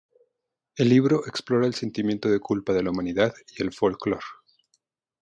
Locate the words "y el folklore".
3.55-4.17